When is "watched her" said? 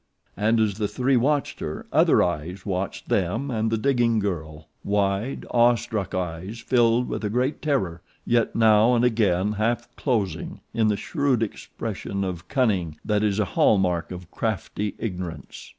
1.15-1.85